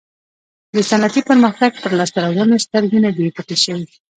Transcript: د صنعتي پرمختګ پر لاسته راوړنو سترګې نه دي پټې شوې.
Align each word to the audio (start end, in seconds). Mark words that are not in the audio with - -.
د 0.75 0.77
صنعتي 0.89 1.21
پرمختګ 1.29 1.71
پر 1.83 1.91
لاسته 1.99 2.17
راوړنو 2.23 2.63
سترګې 2.65 2.99
نه 3.05 3.11
دي 3.17 3.25
پټې 3.35 3.57
شوې. 3.63 3.85